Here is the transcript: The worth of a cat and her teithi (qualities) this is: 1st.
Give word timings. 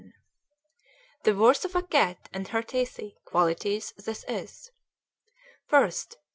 The 1.25 1.35
worth 1.35 1.63
of 1.63 1.75
a 1.75 1.83
cat 1.83 2.27
and 2.33 2.47
her 2.47 2.63
teithi 2.63 3.17
(qualities) 3.23 3.93
this 4.03 4.25
is: 4.27 4.71
1st. 5.71 6.15